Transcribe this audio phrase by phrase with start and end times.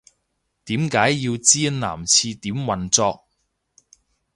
[0.65, 3.27] 點解要知男廁點運作